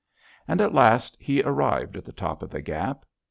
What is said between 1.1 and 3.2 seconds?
he arrived at the top of the gap.